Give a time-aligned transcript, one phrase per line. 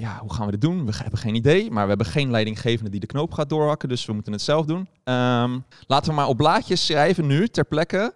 [0.00, 0.86] ja, hoe gaan we dit doen?
[0.86, 4.04] We hebben geen idee, maar we hebben geen leidinggevende die de knoop gaat doorhakken, dus
[4.06, 4.88] we moeten het zelf doen.
[5.04, 8.14] Ehm, laten we maar op blaadjes schrijven nu, ter plekke,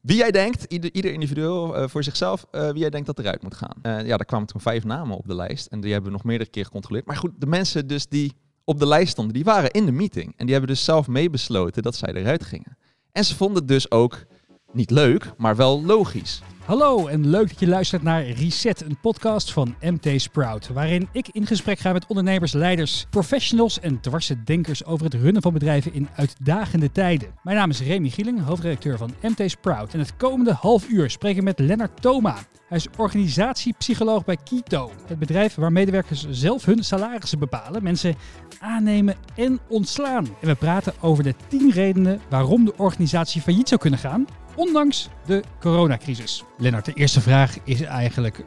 [0.00, 3.42] wie jij denkt, ieder, ieder individueel uh, voor zichzelf, uh, wie jij denkt dat eruit
[3.42, 3.76] moet gaan.
[3.82, 6.26] Uh, ja, daar kwamen toen vijf namen op de lijst en die hebben we nog
[6.26, 7.06] meerdere keer gecontroleerd.
[7.06, 10.34] Maar goed, de mensen dus die op de lijst stonden, die waren in de meeting.
[10.36, 12.78] En die hebben dus zelf meebesloten dat zij eruit gingen.
[13.12, 14.24] En ze vonden het dus ook
[14.72, 16.42] niet leuk, maar wel logisch.
[16.68, 20.68] Hallo en leuk dat je luistert naar Reset, een podcast van MT Sprout.
[20.68, 25.42] Waarin ik in gesprek ga met ondernemers, leiders, professionals en dwarse denkers over het runnen
[25.42, 27.28] van bedrijven in uitdagende tijden.
[27.42, 29.92] Mijn naam is Remy Gieling, hoofdredacteur van MT Sprout.
[29.94, 32.36] En het komende half uur spreek ik met Lennart Thoma.
[32.68, 38.14] Hij is organisatiepsycholoog bij Kito, het bedrijf waar medewerkers zelf hun salarissen bepalen, mensen
[38.60, 40.26] aannemen en ontslaan.
[40.40, 44.26] En we praten over de 10 redenen waarom de organisatie failliet zou kunnen gaan
[44.58, 46.44] ondanks de coronacrisis.
[46.60, 48.44] Lennart, de eerste vraag is eigenlijk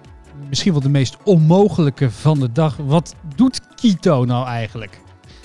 [0.50, 2.78] misschien wel de meest onmogelijke van de dag.
[2.78, 5.00] Wat doet Kito nou eigenlijk?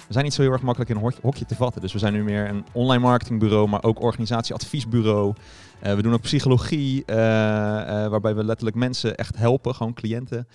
[0.06, 1.80] We zijn niet zo heel erg makkelijk in een hokje te vatten.
[1.80, 5.34] Dus we zijn nu meer een online marketingbureau, maar ook organisatieadviesbureau.
[5.82, 10.48] Uh, we doen ook psychologie, uh, uh, waarbij we letterlijk mensen echt helpen, gewoon cliënten.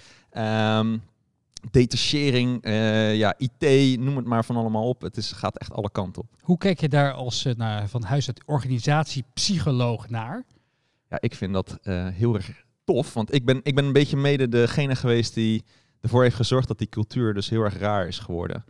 [0.78, 1.02] Um,
[1.72, 2.60] detachering,
[3.18, 5.02] ja, IT, noem het maar van allemaal op.
[5.02, 6.28] Het is, gaat echt alle kanten op.
[6.42, 10.46] Hoe kijk je daar als naar, van huis uit organisatiepsycholoog naar?
[11.12, 13.14] Ja, ik vind dat uh, heel erg tof.
[13.14, 15.64] Want ik ben, ik ben een beetje mede degene geweest die
[16.02, 18.66] ervoor heeft gezorgd dat die cultuur dus heel erg raar is geworden.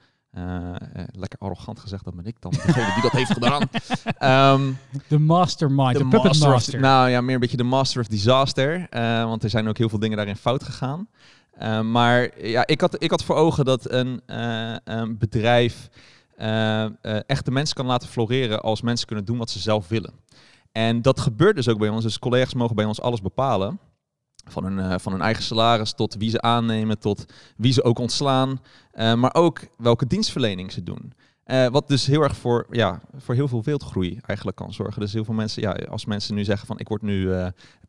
[1.12, 3.62] lekker arrogant gezegd, dat ben ik dan degene die dat heeft gedaan.
[4.53, 6.50] Um, de mastermind, de, puppet master.
[6.50, 6.80] master.
[6.80, 8.88] nou ja, meer een beetje de master of disaster.
[9.25, 11.08] want er zijn ook heel veel dingen daarin fout gegaan.
[11.92, 14.22] Maar ja, ik had, ik had voor ogen dat een,
[14.84, 15.89] een bedrijf
[17.25, 20.14] echt de mensen kan laten floreren als mensen kunnen doen wat ze zelf willen.
[20.72, 22.04] En dat gebeurt dus ook bij ons.
[22.04, 23.80] Dus collega's mogen bij ons alles bepalen.
[24.50, 27.26] Van hun, van hun eigen salaris tot wie ze aannemen, tot
[27.58, 28.62] wie ze ook ontslaan.
[28.94, 31.14] maar ook welke dienstverlening ze doen.
[31.72, 35.02] wat dus heel erg voor, ja, voor heel veel wereldgroei eigenlijk kan zorgen.
[35.02, 37.31] Dus heel veel mensen, ja, als mensen nu zeggen van ik word nu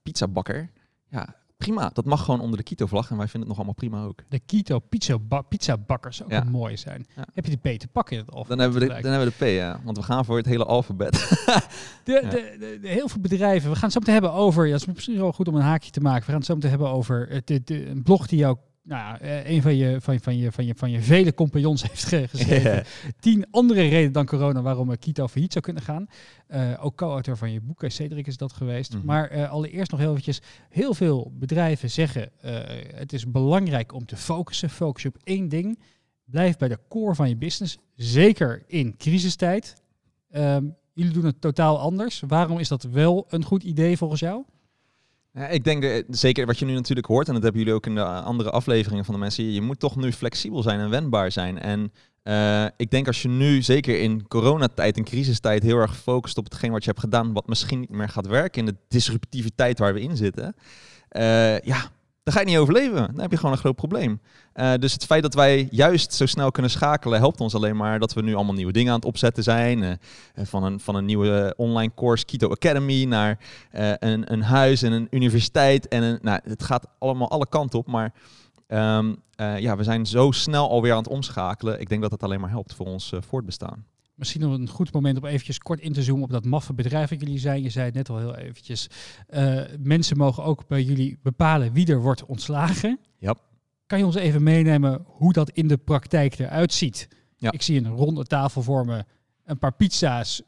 [0.02, 0.70] pizzabakker.
[1.08, 1.90] Ja, prima.
[1.92, 4.22] Dat mag gewoon onder de Kito-vlag en wij vinden het nog allemaal prima ook.
[4.28, 6.44] De Kito pizza, ba pizza bakkers ook ja.
[6.44, 7.06] mooi zijn.
[7.16, 7.24] Ja.
[7.34, 8.32] Heb je de P te pakken?
[8.32, 9.80] Of dan, hebben we de, dan hebben we de P, ja.
[9.84, 11.12] Want we gaan voor het hele alfabet.
[12.04, 12.30] de, ja.
[12.30, 13.70] de, de, heel veel bedrijven.
[13.70, 14.66] We gaan het zo meteen hebben over...
[14.66, 16.20] Ja, het is misschien wel goed om een haakje te maken.
[16.20, 19.62] We gaan het zo meteen hebben over de, een blog die jou nou, eh, een
[19.62, 22.46] van je, van, van, je, van, je, van je vele compagnons heeft geschreven.
[22.46, 22.84] Yeah.
[23.20, 26.06] Tien andere redenen dan corona waarom Kito failliet zou kunnen gaan.
[26.48, 28.92] Uh, ook co-auteur van je boek, Cedric is dat geweest.
[28.92, 29.06] Mm -hmm.
[29.06, 30.40] Maar uh, allereerst nog heel eventjes.
[30.68, 32.58] Heel veel bedrijven zeggen uh,
[32.94, 34.70] het is belangrijk om te focussen.
[34.70, 35.78] Focus op één ding.
[36.24, 37.78] Blijf bij de core van je business.
[37.94, 39.74] Zeker in crisistijd.
[40.30, 42.22] Um, jullie doen het totaal anders.
[42.26, 44.44] Waarom is dat wel een goed idee volgens jou?
[45.34, 47.86] Ja, ik denk dat, zeker wat je nu natuurlijk hoort, en dat hebben jullie ook
[47.86, 51.32] in de andere afleveringen van de mensen, je moet toch nu flexibel zijn en wendbaar
[51.32, 51.58] zijn.
[51.58, 51.92] En
[52.24, 56.44] uh, ik denk als je nu, zeker in coronatijd, in crisistijd, heel erg focust op
[56.44, 59.94] hetgeen wat je hebt gedaan, wat misschien niet meer gaat werken in de disruptiviteit waar
[59.94, 60.54] we in zitten,
[61.64, 61.90] ja,
[62.22, 63.06] dan ga je niet overleven.
[63.06, 64.20] Dan heb je gewoon een groot probleem.
[64.54, 67.98] Uh, dus het feit dat wij juist zo snel kunnen schakelen, helpt ons alleen maar
[67.98, 69.82] dat we nu allemaal nieuwe dingen aan het opzetten zijn.
[69.82, 69.92] Uh,
[70.36, 73.38] van, een, van een nieuwe online course, Keto Academy, naar
[73.98, 75.88] een, een huis en een universiteit.
[75.88, 77.86] En een, nou, het gaat allemaal alle kanten op.
[77.86, 78.12] Maar
[78.68, 81.80] um, ja, we zijn zo snel alweer aan het omschakelen.
[81.80, 83.84] Ik denk dat het alleen maar helpt voor ons voortbestaan.
[84.14, 87.10] Misschien nog een goed moment om eventjes kort in te zoomen op dat maffe bedrijf
[87.10, 87.62] dat jullie zijn.
[87.62, 88.86] Je zei het net al heel eventjes.
[89.30, 92.98] Uh, mensen mogen ook bij jullie bepalen wie er wordt ontslagen.
[93.18, 93.36] Ja.
[93.86, 97.08] Kan je ons even meenemen hoe dat in de praktijk eruit ziet?
[97.36, 97.52] Ja.
[97.52, 99.06] Ik zie een ronde tafel vormen,
[99.44, 100.42] een paar pizza's,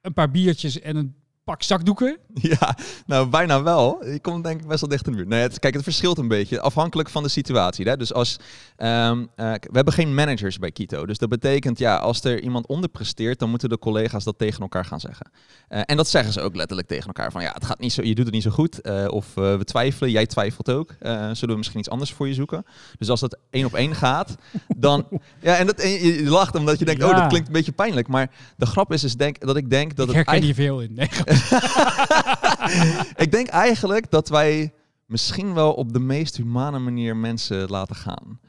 [0.00, 2.18] een paar biertjes en een pak zakdoeken?
[2.60, 4.06] Ja, nou bijna wel.
[4.06, 5.28] Je komt denk ik best wel dicht in de buurt.
[5.28, 7.88] Nee, het, kijk, het verschilt een beetje afhankelijk van de situatie.
[7.88, 7.96] Hè?
[7.96, 8.36] Dus als
[8.76, 12.66] um, uh, we hebben geen managers bij Kito, dus dat betekent ja, als er iemand
[12.66, 15.30] onderpresteert, dan moeten de collega's dat tegen elkaar gaan zeggen.
[15.68, 18.02] Uh, en dat zeggen ze ook letterlijk tegen elkaar van ja, het gaat niet zo,
[18.02, 20.94] je doet het niet zo goed, uh, of we twijfelen, jij twijfelt ook.
[21.00, 22.64] zullen we misschien iets anders voor je zoeken?
[22.98, 24.34] Dus als dat één op één gaat,
[24.76, 25.06] dan
[25.40, 27.08] ja, en dat en je, je lacht omdat je denkt, ja.
[27.08, 29.96] oh, dat klinkt een beetje pijnlijk, maar de grap is, is denk dat ik denk
[29.96, 30.94] dat ik het herken hier veel in.
[30.94, 31.08] Nee.
[33.24, 34.72] ik denk eigenlijk dat wij
[35.06, 38.40] misschien wel op de meest humane manier mensen laten gaan.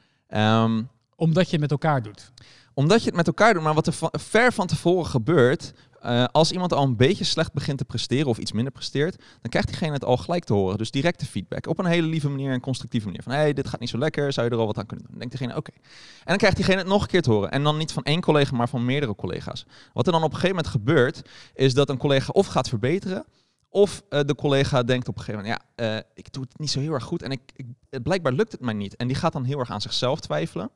[0.64, 2.32] Um, omdat je het met elkaar doet.
[2.74, 5.72] Omdat je het met elkaar doet, maar wat er van, ver van tevoren gebeurt,
[6.04, 9.50] uh, als iemand al een beetje slecht begint te presteren of iets minder presteert, dan
[9.50, 10.78] krijgt diegene het al gelijk te horen.
[10.78, 11.66] Dus directe feedback.
[11.66, 13.22] Op een hele lieve manier en constructieve manier.
[13.22, 15.06] Van hé, hey, dit gaat niet zo lekker, zou je er al wat aan kunnen
[15.08, 15.18] doen?
[15.18, 15.70] Denkt diegene, oké.
[15.72, 15.80] En
[16.24, 17.50] dan krijgt diegene het nog een keer te horen.
[17.50, 19.66] En dan niet van één collega, maar van meerdere collega's.
[19.92, 21.22] Wat er dan op een gegeven moment gebeurt,
[21.54, 23.24] is dat een collega of gaat verbeteren,
[23.68, 26.70] Of eh, de collega denkt op een gegeven moment, ja, eh, ik doe het niet
[26.70, 27.66] zo heel erg goed en ik, ik,
[28.02, 28.96] blijkbaar lukt het mij niet.
[28.96, 30.70] En die gaat dan heel erg aan zichzelf twijfelen.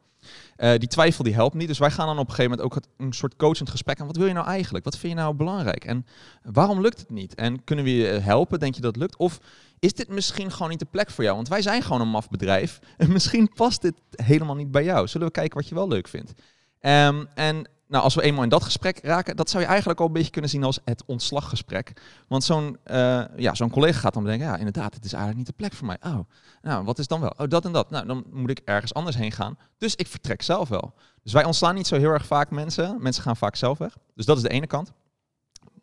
[0.56, 1.68] Eh, die twijfel die helpt niet.
[1.68, 4.06] Dus wij gaan dan op een gegeven moment ook een soort coachend gesprek aan.
[4.06, 4.84] Wat wil je nou eigenlijk?
[4.84, 5.84] Wat vind je nou belangrijk?
[5.84, 6.06] En
[6.42, 7.34] waarom lukt het niet?
[7.34, 8.58] En kunnen we je helpen?
[8.58, 9.16] Denk je dat het lukt?
[9.16, 9.40] Of
[9.78, 11.36] is dit misschien gewoon niet de plek voor jou?
[11.36, 12.78] Want wij zijn gewoon een maf bedrijf.
[12.96, 15.06] En misschien past dit helemaal niet bij jou.
[15.06, 16.32] Zullen we kijken wat je wel leuk vindt?
[16.80, 20.06] Ehm, en nou, als we eenmaal in dat gesprek raken, dat zou je eigenlijk al
[20.06, 21.92] een beetje kunnen zien als het ontslaggesprek.
[22.28, 25.46] Want zo'n eh, ja, zo'n collega gaat dan bedenken, ja, inderdaad, het is eigenlijk niet
[25.46, 25.96] de plek voor mij.
[26.02, 26.18] Oh,
[26.62, 27.32] nou, wat is dan wel?
[27.36, 27.90] Oh, dat en dat.
[27.90, 29.58] Nou, dan moet ik ergens anders heen gaan.
[29.78, 30.94] Dus ik vertrek zelf wel.
[31.22, 33.02] Dus wij ontslaan niet zo heel erg vaak mensen.
[33.02, 33.96] Mensen gaan vaak zelf weg.
[34.14, 34.92] Dus dat is de ene kant.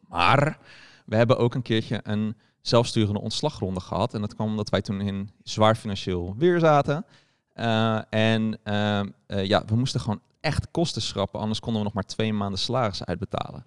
[0.07, 0.59] Maar
[1.05, 4.13] we hebben ook een keertje een zelfsturende ontslagronde gehad.
[4.13, 7.05] En dat kwam omdat wij toen in zwaar financieel weer zaten.
[7.53, 11.95] Eh, en ehm, eh, ja, we moesten gewoon echt kosten schrappen, anders konden we nog
[11.95, 13.65] maar twee maanden salaris uitbetalen.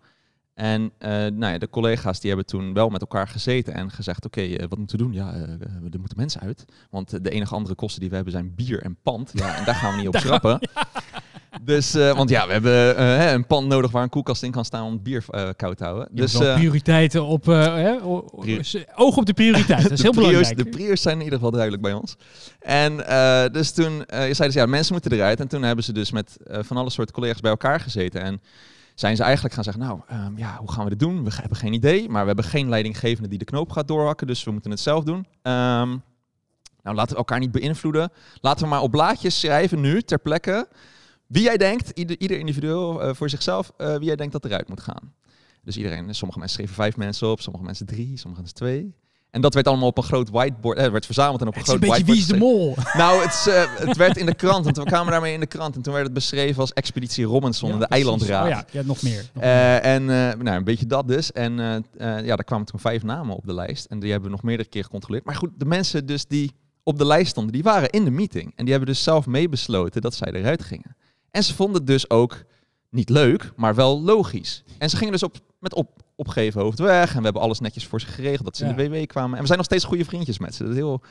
[0.55, 4.25] En eh, nou ja, de collega's die hebben toen wel met elkaar gezeten en gezegd,
[4.27, 5.13] oké, eh, wat moeten we doen?
[5.13, 5.43] Ja, eh,
[5.93, 6.65] er moeten mensen uit.
[6.91, 9.31] Want de enige andere kosten die we hebben zijn bier en pand.
[9.35, 10.61] Ja, en daar gaan we niet op schrappen.
[11.65, 14.65] Dus, eh, want ja, we hebben eh, een pand nodig waar een koelkast in kan
[14.65, 16.09] staan om het bier eh, koud te houden.
[16.11, 17.49] Dus Dus prioriteiten op,
[18.95, 19.83] oog op de prioriteit.
[19.83, 20.57] Dat is heel belangrijk.
[20.57, 22.17] De prio's zijn in ieder geval duidelijk bij ons.
[22.61, 22.97] En
[23.53, 25.41] dus toen eh zeiden ze, ja, mensen moeten eruit.
[25.41, 28.23] En toen hebben ze dus met van alle soorten collega's bij elkaar gezeten.
[28.23, 28.41] En
[28.95, 31.25] zijn ze eigenlijk gaan zeggen, nou, ehm, ja, hoe gaan we dit doen?
[31.25, 34.27] We hebben geen idee, maar we hebben geen leidinggevende die de knoop gaat doorhakken.
[34.27, 35.27] Dus we moeten het zelf doen.
[35.43, 35.89] Ehm,
[36.83, 38.13] nou, laten we elkaar niet beïnvloeden.
[38.41, 40.69] Laten we maar op blaadjes schrijven nu, ter plekke,
[41.31, 44.69] wie jij denkt, ieder, ieder individueel eh, voor zichzelf, eh, wie jij denkt dat eruit
[44.69, 45.15] moet gaan.
[45.63, 48.95] Dus iedereen, sommige mensen schreven vijf mensen op, sommige mensen drie, sommige mensen twee.
[49.31, 51.69] En dat werd allemaal op een groot whiteboard, eh, werd verzameld en op een Het
[51.69, 52.85] is een groot beetje wie is de whiteboard mol.
[53.03, 55.47] Nou, het, eh, het werd in de krant, en toen kwamen we daarmee in de
[55.47, 55.77] krant.
[55.77, 58.05] En toen werd het beschreven als Expeditie Robinson, Ja, de precies.
[58.05, 58.45] eilandraad.
[58.45, 59.31] Oh ja, ja, nog meer.
[59.33, 59.53] Nog meer.
[59.53, 61.33] Eh, en eh, nou, een beetje dat dus.
[61.33, 61.83] En eh, eh,
[62.27, 63.85] ja, daar kwamen toen vijf namen op de lijst.
[63.85, 65.25] En die hebben we nog meerdere keer gecontroleerd.
[65.25, 66.53] Maar goed, de mensen dus die
[66.83, 68.53] op de lijst stonden, die waren in de meeting.
[68.57, 70.97] En die hebben dus zelf meebesloten dat zij eruit gingen.
[71.31, 72.45] En ze vonden het dus ook
[72.91, 74.63] niet leuk, maar wel logisch.
[74.79, 77.11] En ze gingen dus op, met op, opgeven hoofd weg.
[77.11, 79.35] En we hebben alles netjes voor ze geregeld dat ze in de WW kwamen.
[79.35, 80.63] En we zijn nog steeds goede vriendjes met ze.
[80.63, 81.03] Dat is heel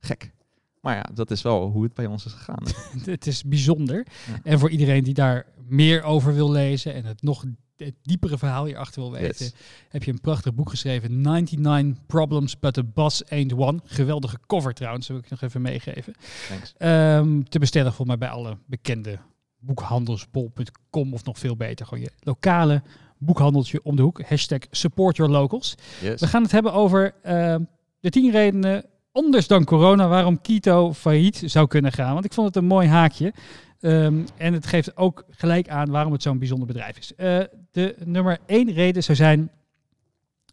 [0.00, 0.32] gek.
[0.80, 2.62] Maar ja, dat is wel hoe het bij ons is gegaan.
[3.04, 4.06] het is bijzonder.
[4.26, 4.40] Ja.
[4.42, 7.44] En voor iedereen die daar meer over wil lezen en het nog
[7.76, 9.54] het diepere verhaal hierachter wil weten, Yes.
[9.88, 11.20] heb je een prachtig boek geschreven.
[11.20, 13.80] 99 Problems, but the Boss Ain't One.
[13.84, 16.14] Geweldige cover trouwens, wil ik nog even meegeven.
[16.48, 16.74] Thanks.
[16.76, 19.18] Ehm, te bestellen volgens mij bij alle bekende
[19.64, 21.86] boekhandelsbol.com of nog veel beter.
[21.86, 22.82] Gewoon je lokale
[23.18, 24.22] boekhandeltje om de hoek.
[24.22, 25.74] Hashtag support your locals.
[26.00, 26.20] Yes.
[26.20, 27.62] We gaan het hebben over ehm,
[28.00, 32.12] de tien redenen, anders dan corona, waarom Kito failliet zou kunnen gaan.
[32.12, 33.32] Want ik vond het een mooi haakje.
[33.80, 37.14] Ehm, en het geeft ook gelijk aan waarom het zo'n bijzonder bedrijf is.
[37.14, 37.40] Eh,
[37.70, 39.50] de nummer één reden zou zijn,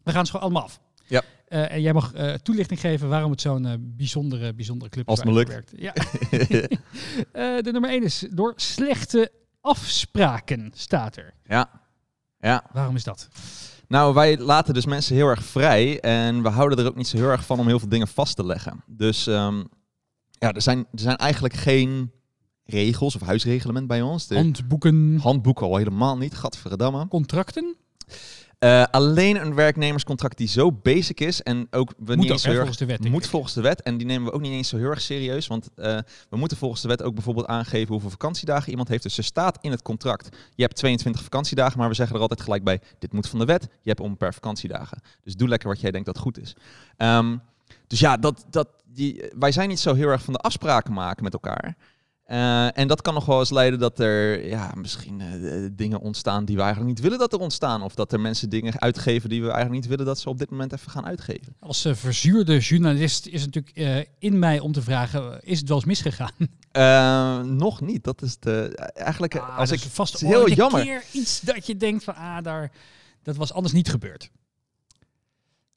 [0.03, 0.79] we gaan ze gewoon allemaal af.
[1.07, 1.21] Ja.
[1.51, 5.19] Eh, en jij mag eh, toelichting geven waarom het zo'n eh, bijzondere, bijzondere club Als
[5.19, 5.25] is.
[5.25, 5.71] het me werkt.
[5.75, 5.93] Ja.
[7.61, 9.31] De nummer één is door slechte
[9.61, 11.33] afspraken staat er.
[11.43, 11.69] ja.
[12.39, 12.63] Ja.
[12.73, 13.27] Waarom is dat?
[13.87, 17.17] Nou, wij laten dus mensen heel erg vrij en we houden er ook niet zo
[17.17, 18.83] heel erg van om heel veel dingen vast te leggen.
[18.87, 19.63] Dus ehm,
[20.29, 22.11] ja, er zijn, er zijn eigenlijk geen
[22.63, 24.27] regels of huisreglement bij ons.
[24.27, 27.07] De Handboeken, handboeken al helemaal niet, gadverdamme.
[27.07, 27.75] contracten?
[28.61, 32.49] Eh, alleen een werknemerscontract die zo basic is en ook we Moet niet eens hè,
[32.49, 33.09] heel volgens de wet.
[33.09, 33.29] moet ik.
[33.29, 35.47] volgens de wet en die nemen we ook niet eens zo heel erg serieus.
[35.47, 35.97] Want eh,
[36.29, 39.03] we moeten volgens de wet ook bijvoorbeeld aangeven hoeveel vakantiedagen iemand heeft.
[39.03, 42.41] Dus er staat in het contract, je hebt 22 vakantiedagen, maar we zeggen er altijd
[42.41, 45.01] gelijk bij, dit moet van de wet, je hebt onbeperkt vakantiedagen.
[45.23, 46.55] Dus doe lekker wat jij denkt dat goed is.
[46.97, 47.37] Ehm,
[47.87, 51.23] dus ja, dat, dat, die, wij zijn niet zo heel erg van de afspraken maken
[51.23, 51.77] met elkaar.
[52.31, 56.45] Eh, en dat kan nog wel eens leiden dat er ja, misschien eh, dingen ontstaan
[56.45, 57.81] die we eigenlijk niet willen dat er ontstaan.
[57.81, 60.49] Of dat er mensen dingen uitgeven die we eigenlijk niet willen dat ze op dit
[60.49, 61.55] moment even gaan uitgeven.
[61.59, 65.77] Als eh, verzuurde journalist is het natuurlijk in mij om te vragen, is het wel
[65.77, 66.31] eens misgegaan?
[67.57, 68.03] Nog niet.
[68.03, 70.81] Dat is de, eigenlijk Ah, als ik vast heel jammer.
[70.83, 72.71] keer iets dat je denkt van, ah, daar,
[73.23, 74.31] dat was anders niet gebeurd.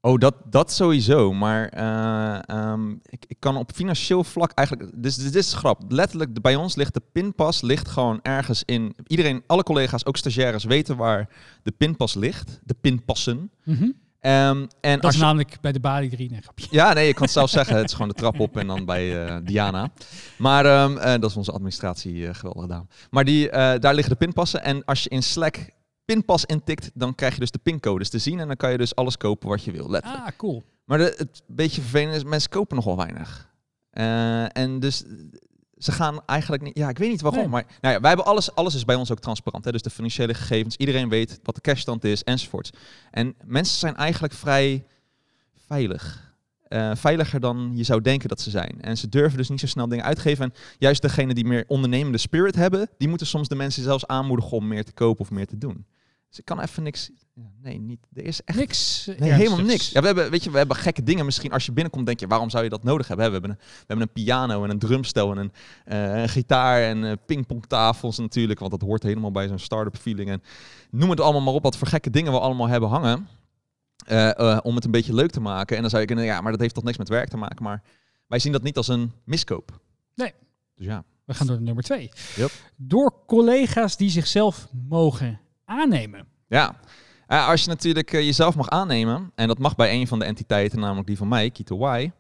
[0.07, 1.33] Oh, dat, dat sowieso.
[1.33, 4.91] Maar eh, ehm, ik, ik kan op financieel vlak eigenlijk.
[5.03, 5.83] Dus dit is grap.
[5.89, 8.97] Letterlijk, bij ons ligt de pinpas ligt gewoon ergens in.
[9.07, 11.29] Iedereen, alle collega's, ook stagiaires, weten waar
[11.63, 12.61] de pinpas ligt.
[12.65, 13.51] De pinpassen.
[13.65, 13.91] Mhm.
[14.21, 16.67] Ehm, en Dat als is je- namelijk bij de balie 3, nee, grapje.
[16.71, 17.77] Ja, nee, je kan het zelf zeggen.
[17.77, 19.91] Het is gewoon de trap op en dan bij eh, Diana.
[20.39, 22.89] Maar ehm, eh, dat is onze administratie eh, geweldig gedaan.
[23.11, 24.65] Maar die, daar liggen de pinpassen.
[24.65, 25.57] En als je in Slack
[26.05, 28.41] pinpas intikt, dan krijg je dus de pincodes te zien.
[28.41, 29.91] En dan kan je dus alles kopen wat je wil.
[29.91, 30.25] Letterlijk.
[30.25, 30.63] Ah, cool.
[30.85, 33.51] Maar de, het beetje vervelend is, mensen kopen nogal weinig.
[33.91, 35.05] Eh, en dus
[35.79, 36.79] ze gaan eigenlijk niet...
[36.79, 37.41] Ja, ik weet niet waarom.
[37.41, 37.51] Nee.
[37.51, 39.65] Maar nou ja, wij hebben alles, alles is bij ons ook transparant.
[39.65, 39.73] Hè?
[39.73, 42.71] Dus de financiële gegevens, iedereen weet wat de cashstand is, enzovoorts.
[43.11, 44.85] En mensen zijn eigenlijk vrij
[45.67, 46.34] veilig.
[46.75, 48.81] Eh, veiliger dan je zou denken dat ze zijn.
[48.81, 50.45] En ze durven dus niet zo snel dingen uitgeven.
[50.45, 54.57] En juist degene die meer ondernemende spirit hebben, die moeten soms de mensen zelfs aanmoedigen
[54.57, 55.87] om meer te kopen of meer te doen.
[56.29, 57.11] Dus ik kan even niks.
[57.63, 58.07] Nee, niet.
[58.13, 59.09] Er is echt Niks.
[59.19, 59.91] Nee, helemaal niks.
[59.91, 61.25] Ja, we hebben, weet je, we hebben gekke dingen.
[61.25, 63.27] Misschien als je binnenkomt, denk je, waarom zou je dat nodig hebben?
[63.27, 65.53] We hebben een, we hebben een piano en een drumstel en een,
[65.85, 68.59] eh, een gitaar en eh, pingpongtafels natuurlijk.
[68.59, 70.31] Want dat hoort helemaal bij zo'n start-up feeling.
[70.31, 70.43] En
[70.91, 73.29] noem het allemaal maar op wat voor gekke dingen we allemaal hebben hangen.
[74.05, 75.75] Eh, eh, om het een beetje leuk te maken.
[75.75, 77.63] En dan zou je kunnen, ja, maar dat heeft toch niks met werk te maken.
[77.65, 77.83] Maar
[78.27, 79.81] wij zien dat niet als een miskoop.
[80.15, 80.33] Nee.
[80.75, 81.05] Dus ja.
[81.25, 82.11] We gaan door naar nummer twee.
[82.37, 82.51] Yep.
[82.77, 86.27] Door collega's die zichzelf mogen aannemen.
[86.49, 86.75] Ja,
[87.27, 90.81] Eh, als je natuurlijk jezelf mag aannemen, en dat mag bij een van de entiteiten,
[90.81, 92.11] namelijk die van mij, Kito Y,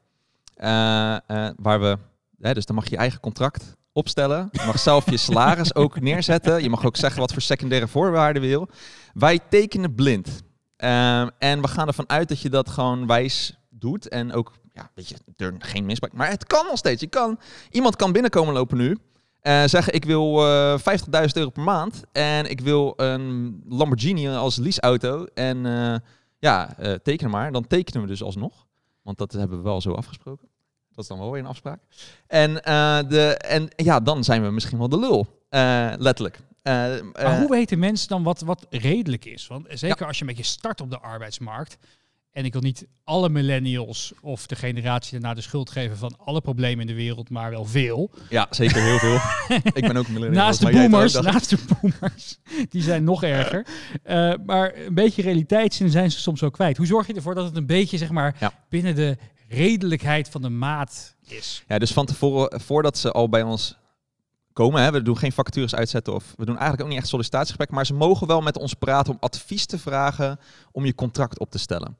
[1.56, 1.98] waar we,
[2.40, 4.48] hè, dus dan mag je je eigen contract opstellen.
[4.52, 6.62] Je mag zelf je salaris ook neerzetten.
[6.62, 8.68] Je mag ook zeggen wat voor secundaire voorwaarden wil.
[9.12, 10.42] Wij tekenen blind.
[10.84, 14.08] Ehm, en we gaan ervan uit dat je dat gewoon wijs doet.
[14.08, 16.12] En ook, ja, weet je, er geen misbruik.
[16.12, 17.00] Maar het kan nog steeds.
[17.00, 17.38] Je kan,
[17.70, 18.98] iemand kan binnenkomen lopen nu.
[19.40, 22.02] eh, zeggen, ik wil eh 50.000 euro per maand.
[22.12, 25.24] En ik wil een Lamborghini als leaseauto.
[25.34, 25.94] En eh,
[26.38, 27.52] ja, eh teken maar.
[27.52, 28.66] Dan tekenen we dus alsnog.
[29.02, 30.48] Want dat hebben we wel zo afgesproken.
[30.90, 31.80] Dat is dan wel weer een afspraak.
[32.26, 35.26] En, eh, de, en ja, dan zijn we misschien wel de lul.
[35.48, 36.38] Eh, letterlijk.
[36.64, 39.47] Eh, Maar eh, hoe weten mensen dan wat, wat redelijk is?
[39.47, 41.76] Want zeker als je een beetje start op de arbeidsmarkt.
[42.33, 46.40] En ik wil niet alle millennials of de generatie daarna de schuld geven van alle
[46.40, 48.11] problemen in de wereld, maar wel veel.
[48.30, 49.18] Ja, zeker heel veel.
[49.75, 50.44] ik ben ook een millennial.
[50.44, 53.66] Naast de boomers, naast de boomers, die zijn nog erger.
[54.02, 56.76] Eh, maar een beetje realiteitszin zijn ze soms ook kwijt.
[56.76, 58.52] Hoe zorg je ervoor dat het een beetje zeg maar Ja.
[58.68, 59.16] binnen de
[59.49, 61.64] redelijkheid van de maat is?
[61.68, 63.76] Ja, dus van tevoren, voordat ze al bij ons
[64.54, 67.76] komen, hè, we doen geen vacatures uitzetten of we doen eigenlijk ook niet echt sollicitatiegesprekken,
[67.76, 70.38] maar ze mogen wel met ons praten om advies te vragen
[70.73, 71.96] om je contract op te stellen.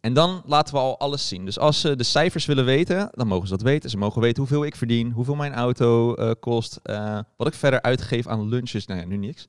[0.00, 1.44] En dan laten we al alles zien.
[1.44, 3.90] Dus als ze de cijfers willen weten, dan mogen ze dat weten.
[3.90, 7.82] Ze mogen weten hoeveel ik verdien, hoeveel mijn auto eh, kost, eh, wat ik verder
[7.82, 8.86] uitgeef aan lunches.
[8.86, 9.48] Nou ja, nu niks.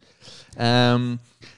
[0.53, 1.15] Ehm,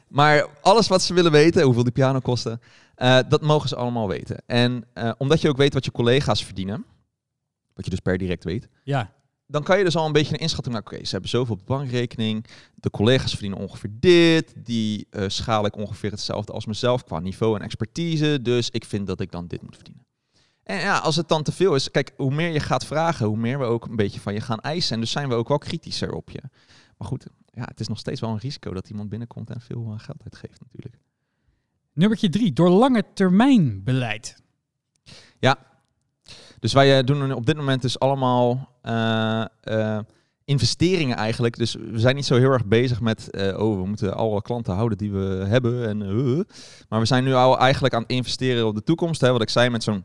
[0.07, 2.61] maar alles wat ze willen weten, hoeveel die piano kosten,
[2.95, 4.43] eh, dat mogen ze allemaal weten.
[4.45, 4.85] En
[5.17, 6.85] omdat je ook weet wat je collega's verdienen,
[7.73, 9.11] wat je dus per direct weet, Ja,
[9.51, 10.93] dan kan je dus al een beetje een inschatting maken.
[10.93, 12.45] Oké, ze hebben zoveel bankrekening.
[12.75, 14.53] De collega's verdienen ongeveer dit.
[14.55, 18.39] Die eh, schaal ik ongeveer hetzelfde als mezelf qua niveau en expertise.
[18.41, 20.05] Dus ik vind dat ik dan dit moet verdienen.
[20.63, 23.37] En ja, als het dan te veel is, kijk, hoe meer je gaat vragen, hoe
[23.37, 24.93] meer we ook een beetje van je gaan eisen.
[24.93, 26.41] En dus zijn we ook wel kritischer op je.
[26.97, 29.91] Maar goed, ja, het is nog steeds wel een risico dat iemand binnenkomt en veel
[29.93, 30.95] eh, geld uitgeeft natuurlijk.
[31.93, 34.35] nummertje drie, door lange termijn beleid.
[36.61, 39.99] Dus wij eh, doen op dit moment dus allemaal eh, eh,
[40.45, 41.57] investeringen eigenlijk.
[41.57, 44.97] Dus we zijn niet zo heel erg bezig met, oh, we moeten alle klanten houden
[44.97, 45.87] die we hebben.
[45.87, 45.97] En,
[46.89, 49.21] maar we zijn nu al eigenlijk aan het investeren op de toekomst.
[49.21, 50.03] Hè, wat ik zei met zo'n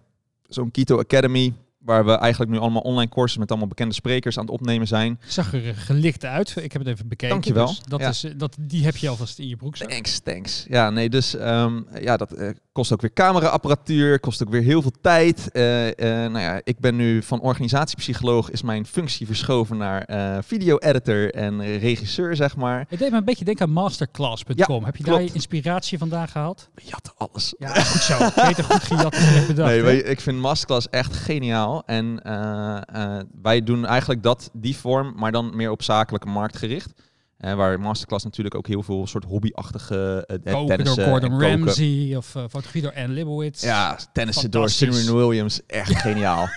[0.48, 1.54] zo'n Keto Academy,
[1.86, 5.20] waar we eigenlijk nu allemaal online courses met allemaal bekende sprekers aan het opnemen zijn.
[5.26, 6.56] Zag er eh, gelicht uit.
[6.56, 7.28] Ik heb het even bekeken.
[7.34, 7.66] Dankjewel.
[7.66, 8.08] Dus dat Ja.
[8.08, 9.88] is, eh, dat, die heb je alvast in je broekzak.
[9.90, 10.64] Thanks, thanks.
[10.68, 14.82] Ja, nee, dus ehm, ja, dat eh, kost ook weer cameraapparatuur, kost ook weer heel
[14.82, 15.48] veel tijd.
[15.96, 20.08] Nou ja, ik ben nu van organisatiepsycholoog, is mijn functie verschoven naar
[20.44, 22.84] video-editor en regisseur, zeg maar.
[22.88, 24.84] Het deed me een beetje denken aan masterclass.com.
[24.84, 26.68] heb je daar je inspiratie vandaan gehaald?
[26.82, 27.54] Jatten alles.
[27.58, 28.18] Ja, goed zo.
[28.46, 29.82] Beter goed gejat dan bedacht.
[29.82, 31.75] Nee, ik vind Masterclass echt geniaal.
[31.84, 36.56] En eh, eh, wij doen eigenlijk dat, die vorm, maar dan meer op zakelijke markt
[36.56, 36.92] gericht.
[37.36, 41.40] Eh, waar Masterclass natuurlijk ook heel veel soort hobbyachtige uh, Koken door Gordon.
[41.40, 43.62] Ramsay of fotografie door Anne Libowitz.
[43.62, 44.70] Ja, tennissen door.
[44.70, 45.60] Serena Williams.
[45.66, 46.48] Echt geniaal.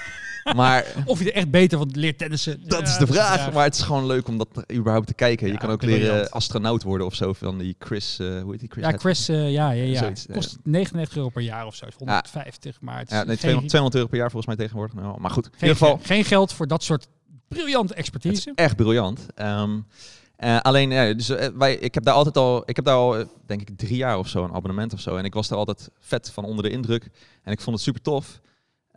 [0.55, 2.61] Maar Of je er echt beter van leert tennissen.
[2.67, 3.53] dat is de vraag.
[3.53, 5.47] Maar het is gewoon leuk om dat überhaupt te kijken.
[5.47, 7.33] Je kan ook leren astronaut worden of zo.
[7.33, 8.83] Van die Chris, eh, hoe heet die Chris?
[8.83, 10.11] Ja, Chris, eh, ja, ja, ja.
[10.31, 11.85] Kost 99 euro per jaar of zo.
[11.97, 14.95] 150, maar het is Ja, nee, geen, 200, 200 euro per jaar volgens mij tegenwoordig.
[14.95, 15.99] Nou, maar goed, in geen, ieder geval.
[16.03, 17.07] geen geld voor dat soort
[17.47, 18.49] briljante Het expertise.
[18.49, 19.25] is echt briljant.
[19.35, 19.79] Ehm,
[20.35, 21.27] eh, alleen, ja, dus,
[21.57, 24.27] wij, ik heb daar altijd al, ik heb daar al, denk ik, drie jaar of
[24.27, 25.15] zo een abonnement of zo.
[25.15, 27.09] En ik was daar altijd vet van onder de indruk.
[27.43, 28.39] En ik vond het super tof.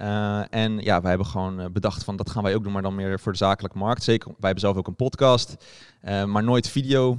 [0.02, 2.82] Eh, en ja, wij hebben gewoon eh, bedacht van dat gaan wij ook doen, maar
[2.82, 4.02] dan meer voor de zakelijke markt.
[4.02, 5.56] Zeker, wij hebben zelf ook een podcast,
[6.00, 7.18] eh, maar nooit video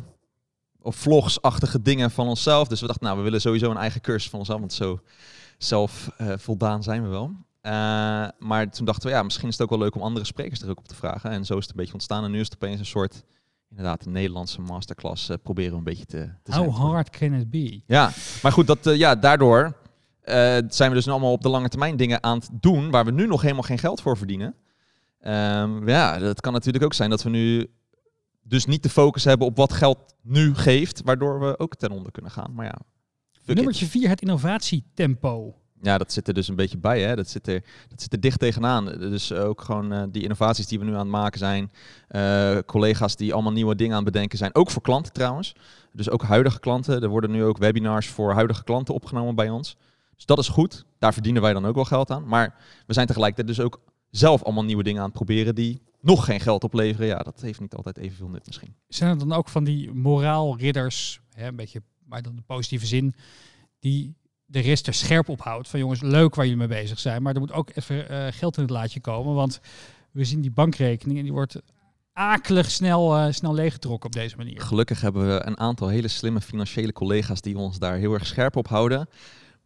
[0.82, 2.68] of vlogsachtige dingen van onszelf.
[2.68, 5.00] Dus we dachten, nou, we willen sowieso een eigen cursus van onszelf, want zo
[5.58, 7.32] zelf voldaan zijn we wel.
[8.40, 10.70] Maar toen dachten we, ja, misschien is het ook wel leuk om andere sprekers er
[10.70, 11.30] ook op te vragen.
[11.30, 12.24] En zo is het een beetje ontstaan.
[12.24, 13.24] En nu is het opeens een soort,
[13.70, 16.66] inderdaad, een Nederlandse masterclass proberen we een beetje te, te zijn.
[16.66, 17.82] How hard can it be?
[17.86, 18.12] Ja,
[18.42, 19.76] maar goed, dat, ja, daardoor
[20.68, 23.12] zijn we dus nu allemaal op de lange termijn dingen aan het doen waar we
[23.12, 24.56] nu nog helemaal geen geld voor verdienen.
[25.20, 27.68] Ehm, ja, dat kan natuurlijk ook zijn dat we nu
[28.44, 32.12] dus niet de focus hebben op wat geld nu geeft, waardoor we ook ten onder
[32.12, 32.54] kunnen gaan.
[32.54, 32.78] Maar ja.
[33.46, 35.56] Nummertje 4, het innovatietempo.
[35.82, 37.02] Ja, dat zit er dus een beetje bij.
[37.02, 37.16] Hè?
[37.16, 38.86] Dat, zit er, dat zit er dicht tegenaan.
[38.86, 41.72] Dus ook gewoon uh, die innovaties die we nu aan het maken zijn.
[42.10, 44.56] Uh, collega's die allemaal nieuwe dingen aan het bedenken zijn.
[44.56, 45.56] Ook voor klanten trouwens.
[45.92, 47.02] Dus ook huidige klanten.
[47.02, 49.78] Er worden nu ook webinars voor huidige klanten opgenomen bij ons.
[50.26, 50.86] Dus dat is goed.
[51.00, 52.28] Daar verdienen wij dan ook wel geld aan.
[52.28, 56.26] Maar we zijn tegelijkertijd dus ook zelf allemaal nieuwe dingen aan het proberen die nog
[56.26, 57.08] geen geld opleveren.
[57.08, 58.76] Ja, dat heeft niet altijd evenveel nut misschien.
[58.88, 63.16] Zijn er dan ook van die moraalridders, hè, een beetje, maar dan de positieve zin,
[63.80, 64.16] die
[64.46, 65.68] de rest er scherp op houdt.
[65.68, 68.58] Van jongens, leuk waar jullie mee bezig zijn, maar er moet ook even uh, geld
[68.58, 69.34] in het laadje komen.
[69.34, 69.60] Want
[70.12, 71.62] we zien die bankrekening en die wordt
[72.14, 74.62] akelig snel, uh, snel leeggetrokken op deze manier.
[74.62, 78.56] Gelukkig hebben we een aantal hele slimme financiële collega's die ons daar heel erg scherp
[78.56, 79.08] op houden.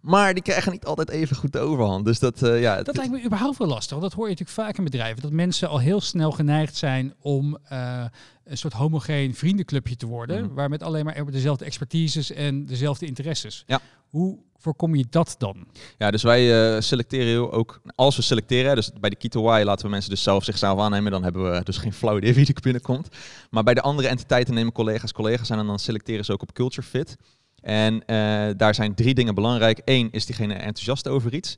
[0.02, 2.06] Maar die krijgen niet altijd even goed de overhand.
[2.06, 3.90] Dus dat, uh, ja, dat lijkt me überhaupt wel lastig.
[3.90, 5.22] Want dat hoor je natuurlijk vaak in bedrijven.
[5.22, 8.06] Dat mensen al heel snel geneigd zijn om uh,
[8.44, 10.44] een soort homogeen vriendenclubje te worden.
[10.44, 10.54] Mm.
[10.54, 13.64] Waar met alleen maar dezelfde expertises en dezelfde interesses.
[13.68, 13.80] Ja.
[14.10, 15.68] Hoe voorkom je dat dan?
[15.98, 19.86] Ja, dus wij uh, selecteren ook, als we selecteren, dus bij de Keto Y laten
[19.86, 22.62] we mensen dus zelf zichzelf aannemen, dan hebben we dus geen flauw idee wie er
[22.62, 23.08] binnenkomt.
[23.50, 26.54] Maar bij de andere entiteiten nemen collega's collega's aan en dan selecteren ze ook op
[26.54, 27.18] culture fit.
[27.62, 29.82] En uh, daar zijn drie dingen belangrijk.
[29.86, 31.56] Eén, is diegene enthousiast over iets?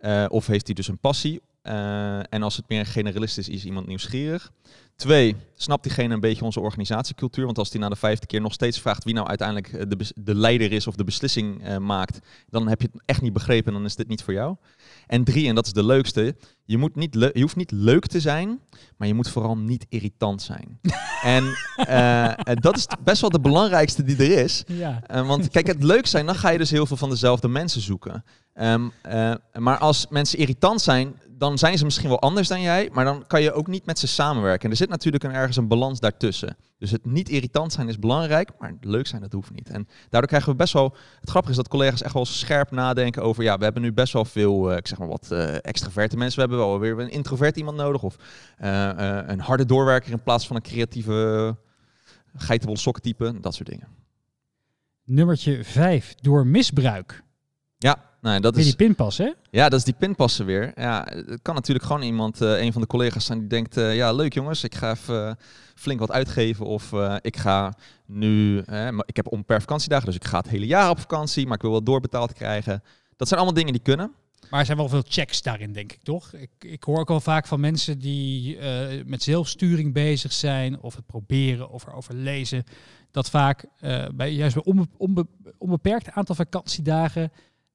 [0.00, 1.40] Uh, of heeft hij dus een passie?
[1.62, 4.52] Uh, en als het meer generalist is, is iemand nieuwsgierig.
[4.96, 7.44] Twee, snapt diegene een beetje onze organisatiecultuur?
[7.44, 10.34] Want als hij na de vijfde keer nog steeds vraagt wie nou uiteindelijk de, de
[10.34, 13.72] leider is of de beslissing uh, maakt, dan heb je het echt niet begrepen en
[13.72, 14.56] dan is dit niet voor jou.
[15.06, 18.20] En drie, en dat is de leukste, je, moet niet je hoeft niet leuk te
[18.20, 18.60] zijn,
[18.96, 20.78] maar je moet vooral niet irritant zijn.
[21.22, 21.44] en
[21.88, 24.64] uh, dat is best wel de belangrijkste die er is.
[24.66, 25.02] Ja.
[25.10, 27.80] Uh, want kijk, het leuk zijn, dan ga je dus heel veel van dezelfde mensen
[27.80, 28.24] zoeken.
[28.54, 32.90] Um, uh, maar als mensen irritant zijn, dan zijn ze misschien wel anders dan jij,
[32.92, 34.64] maar dan kan je ook niet met ze samenwerken.
[34.64, 36.56] En er zit natuurlijk een, ergens een balans daartussen.
[36.78, 39.68] Dus het niet irritant zijn is belangrijk, maar leuk zijn dat hoeft niet.
[39.68, 40.94] En daardoor krijgen we best wel.
[41.20, 43.42] Het grappige is dat collega's echt wel scherp nadenken over.
[43.42, 46.34] Ja, we hebben nu best wel veel, uh, ik zeg maar wat uh, extraverte mensen.
[46.34, 48.16] We hebben wel weer een introvert iemand nodig of
[48.62, 48.90] uh,
[49.26, 51.56] een harde doorwerker in plaats van een creatieve
[52.36, 53.40] geitenwolle sokkentype.
[53.40, 53.88] Dat soort dingen.
[55.04, 56.14] Nummertje 5.
[56.14, 57.22] Door misbruik.
[57.78, 59.32] Ja, nou, dat Weer is die pinpas, hè?
[59.50, 60.72] Ja, dat is die pinpassen weer.
[60.74, 63.96] Ja, het kan natuurlijk gewoon iemand, uh, een van de collega's zijn die denkt, uh,
[63.96, 65.32] ja leuk jongens, ik ga even uh,
[65.74, 67.74] flink wat uitgeven of ik ga
[68.06, 68.58] nu,
[69.06, 71.62] ik heb om per vakantiedagen, dus ik ga het hele jaar op vakantie, maar ik
[71.62, 72.82] wil wel doorbetaald krijgen.
[73.16, 74.12] Dat zijn allemaal dingen die kunnen.
[74.50, 76.32] Maar er zijn wel veel checks daarin, denk ik, toch?
[76.32, 78.58] Ik, ik hoor ook al vaak van mensen die
[79.06, 82.64] met zelfsturing bezig zijn of het proberen of erover lezen,
[83.10, 83.64] dat vaak
[84.14, 85.26] bij juist bij onbe onbe
[85.58, 87.32] onbeperkt aantal vakantiedagen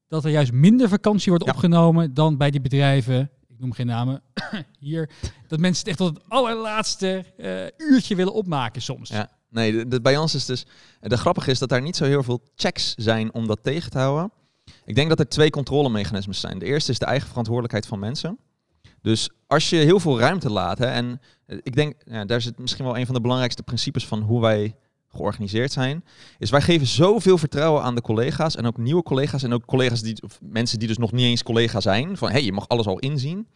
[0.08, 1.50] dat er juist minder vakantie wordt Ja.
[1.52, 3.30] opgenomen dan bij die bedrijven.
[3.48, 4.22] Ik noem geen namen
[4.78, 5.10] hier.
[5.48, 9.08] Dat mensen het echt tot het allerlaatste eh, uurtje willen opmaken soms.
[9.08, 9.30] Ja.
[9.50, 10.66] Nee, de, de- bij ons is dus,
[11.00, 13.98] de grappige is dat daar niet zo heel veel checks zijn om dat tegen te
[13.98, 14.30] houden.
[14.84, 16.58] Ik denk dat er twee controlemechanismes zijn.
[16.58, 18.38] De eerste is de eigen verantwoordelijkheid van mensen.
[19.02, 22.58] Dus als je heel veel ruimte laat, hè, en eh, ik denk, ja, daar zit
[22.58, 24.74] misschien wel een van de belangrijkste principes van hoe wij
[25.08, 26.04] georganiseerd zijn,
[26.38, 30.02] is wij geven zoveel vertrouwen aan de collega's en ook nieuwe collega's en ook collega's
[30.02, 32.86] die, of mensen die dus nog niet eens collega zijn, van hey, je mag alles
[32.86, 33.46] al inzien,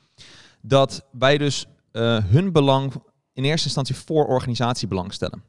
[0.61, 2.93] dat wij dus eh, hun belang
[3.33, 5.43] in eerste instantie voor organisatiebelang stellen.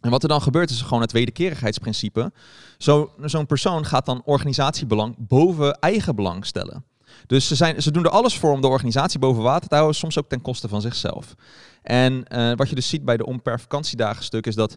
[0.00, 2.32] En wat er dan gebeurt is gewoon het wederkerigheidsprincipe.
[2.78, 6.84] Zo- Zo'n persoon gaat dan organisatiebelang boven eigen belang stellen.
[7.26, 9.96] Dus ze, zijn, ze doen er alles voor om de organisatie boven water te houden,
[9.96, 11.34] soms ook ten koste van zichzelf.
[11.82, 14.74] En eh, wat je dus ziet bij de om per vakantiedagen stuk is dat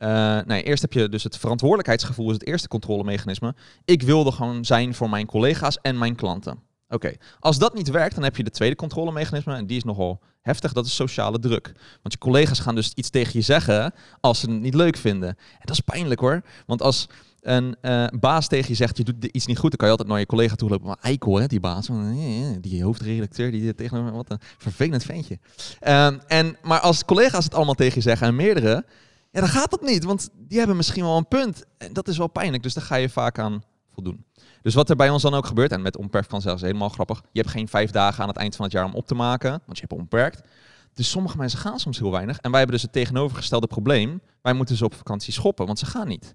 [0.00, 0.08] eh,
[0.46, 3.54] nou eerst heb je dus het verantwoordelijkheidsgevoel, is het eerste controlemechanisme.
[3.84, 6.58] Ik wilde gewoon zijn voor mijn collega's en mijn klanten.
[6.88, 10.20] Oké, als dat niet werkt, dan heb je de tweede controlemechanisme en die is nogal
[10.42, 11.72] heftig, dat is sociale druk.
[11.74, 15.28] Want je collega's gaan dus iets tegen je zeggen als ze het niet leuk vinden.
[15.28, 17.08] En dat is pijnlijk hoor, want als
[17.40, 20.08] een eh, baas tegen je zegt, je doet iets niet goed, dan kan je altijd
[20.08, 20.86] naar je collega toe lopen.
[20.86, 21.88] Maar eikel hè, die baas,
[22.60, 25.38] die hoofdredacteur, die tegenover, wat een vervelend ventje.
[25.80, 28.84] Ehm, en, maar als collega's het allemaal tegen je zeggen en meerdere,
[29.30, 31.64] ja, dan gaat dat niet, want die hebben misschien wel een punt.
[31.78, 33.62] En dat is wel pijnlijk, dus daar ga je vaak aan
[33.92, 34.24] voldoen.
[34.62, 37.22] Dus wat er bij ons dan ook gebeurt, en met onperf kan zelfs helemaal grappig,
[37.32, 39.50] je hebt geen vijf dagen aan het eind van het jaar om op te maken,
[39.50, 40.48] want je hebt onbeperkt.
[40.94, 42.38] Dus sommige mensen gaan soms heel weinig.
[42.38, 44.20] En wij hebben dus het tegenovergestelde probleem.
[44.42, 46.32] Wij moeten ze op vakantie schoppen, want ze gaan niet.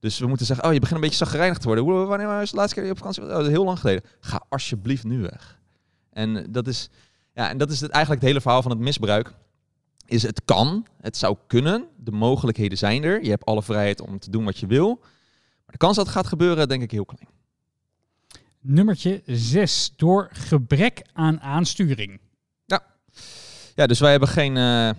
[0.00, 2.06] Dus we moeten zeggen, oh, je begint een beetje zagrijnig te worden.
[2.06, 3.22] Wanneer was de laatste keer op vakantie?
[3.22, 4.02] Oh, heel lang geleden.
[4.20, 5.58] Ga alsjeblieft nu weg.
[6.12, 6.90] En dat is,
[7.34, 9.32] ja, en dat is eigenlijk het hele verhaal van het misbruik.
[10.06, 13.22] Is het kan, het zou kunnen, de mogelijkheden zijn er.
[13.22, 14.98] Je hebt alle vrijheid om te doen wat je wil.
[14.98, 17.28] Maar de kans dat het gaat gebeuren, denk ik heel klein.
[18.60, 19.92] Nummertje 6.
[19.96, 22.20] Door gebrek aan aansturing.
[23.76, 24.90] Ja, dus wij hebben geen, eh,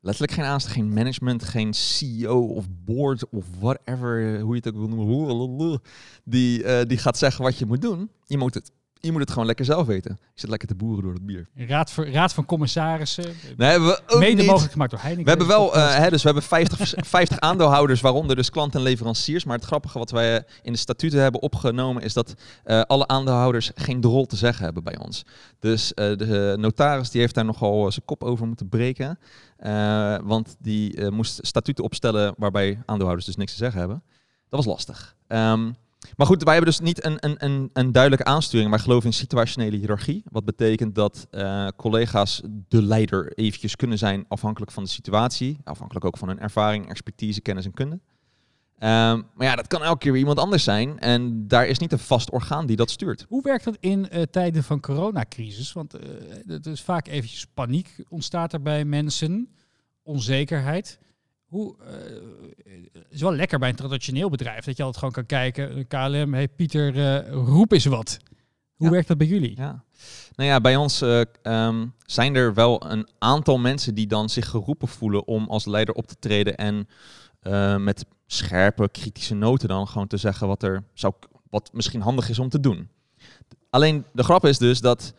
[0.00, 4.74] letterlijk geen aanstel, geen management, geen CEO of board of whatever, eh, hoe je het
[4.74, 5.80] ook wil noemen,
[6.24, 8.10] die, eh, die gaat zeggen wat je moet doen.
[8.26, 8.70] Je moet het
[9.04, 10.18] Je moet het gewoon lekker zelf weten.
[10.20, 11.48] Je zit lekker te boeren door het bier.
[11.54, 13.24] Raad, voor, raad van commissarissen.
[13.56, 14.46] Nee, hebben we ook mede niet.
[14.46, 15.24] mogelijk gemaakt door Heineken.
[15.24, 19.44] We hebben wel, hè, dus we hebben 50, 50 aandeelhouders, waaronder dus klanten en leveranciers.
[19.44, 23.06] Maar het grappige wat wij eh, in de statuten hebben opgenomen is dat eh, alle
[23.06, 25.24] aandeelhouders geen drol te zeggen hebben bij ons.
[25.58, 29.18] Dus de notaris die heeft daar nogal zijn kop over moeten breken.
[30.24, 34.02] Want die moest statuten opstellen waarbij aandeelhouders dus niks te zeggen hebben.
[34.48, 35.16] Dat was lastig.
[35.26, 35.70] Ehm,
[36.16, 38.70] maar goed, wij hebben dus niet een, een, een, een duidelijke aansturing.
[38.70, 40.22] Wij geloven in situationele hiërarchie.
[40.30, 45.58] Wat betekent dat eh, collega's de leider eventjes kunnen zijn afhankelijk van de situatie.
[45.64, 48.00] Afhankelijk ook van hun ervaring, expertise, kennis en kunde.
[48.78, 50.98] Ehm, maar ja, dat kan elke keer weer iemand anders zijn.
[50.98, 53.26] En daar is niet een vast orgaan die dat stuurt.
[53.28, 55.72] Hoe werkt dat in eh, tijden van coronacrisis?
[55.72, 56.10] Want eh
[56.46, 59.48] het is vaak eventjes paniek ontstaat er bij mensen,
[60.02, 60.98] onzekerheid.
[61.54, 61.92] Hoe, eh,
[62.92, 65.76] het is wel lekker bij een traditioneel bedrijf dat je altijd gewoon kan kijken.
[65.76, 68.18] eh, KLM, hey Pieter, eh, roep eens wat.
[68.76, 68.92] Hoe Ja.
[68.92, 69.56] werkt dat bij jullie?
[69.56, 69.84] Ja.
[70.36, 74.48] Nou ja, bij ons eh, ehm, zijn er wel een aantal mensen die dan zich
[74.48, 76.88] geroepen voelen om als leider op te treden en
[77.84, 81.14] met scherpe, kritische noten dan gewoon te zeggen wat er zou,
[81.50, 82.88] wat misschien handig is om te doen.
[83.70, 85.14] Alleen de grap is dus dat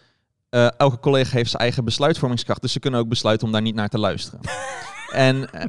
[0.78, 3.90] elke collega heeft zijn eigen besluitvormingskracht, dus ze kunnen ook besluiten om daar niet naar
[3.90, 4.40] te luisteren.
[5.12, 5.66] en, eh,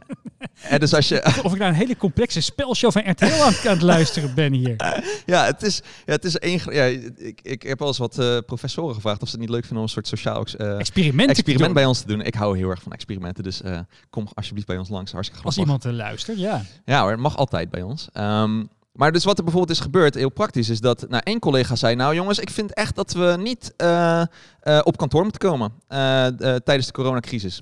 [0.62, 3.54] en dus als je, Of ik naar een hele complexe spelshow van RTL aan, aan
[3.64, 5.02] het luisteren ben hier.
[5.26, 6.60] Ja, het is, ja, het is één.
[6.70, 6.84] Ja,
[7.16, 9.78] ik, ik heb wel eens wat eh, professoren gevraagd of ze het niet leuk vinden
[9.78, 12.20] om een soort sociaal eh, experiment bij ons te doen.
[12.20, 13.78] Ik hou heel erg van experimenten, dus eh,
[14.10, 15.12] kom alsjeblieft bij ons langs.
[15.12, 15.74] Hartstikke Als grappig.
[15.74, 16.62] iemand er luistert, ja.
[16.84, 18.08] Ja hoor, het mag altijd bij ons.
[18.12, 21.74] Ehm, maar dus wat er bijvoorbeeld is gebeurd, heel praktisch, is dat nou, één collega
[21.76, 21.94] zei...
[21.94, 24.20] Nou jongens, ik vind echt dat we niet eh,
[24.60, 27.60] eh, op kantoor moeten komen eh, eh, tijdens de coronacrisis.